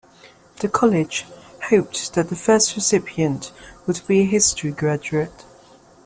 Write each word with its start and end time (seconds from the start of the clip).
The 0.61 0.67
college 0.67 1.27
hoped 1.69 2.15
that 2.15 2.29
the 2.29 2.35
first 2.35 2.75
recipient 2.75 3.51
would 3.85 4.01
be 4.07 4.21
a 4.21 4.25
history 4.25 4.71
graduate. 4.71 5.45